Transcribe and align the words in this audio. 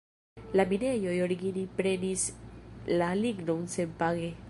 La 0.59 0.63
minejoj 0.71 1.13
origine 1.27 1.67
prenis 1.81 2.25
la 3.01 3.13
lignon 3.25 3.67
senpage. 3.79 4.37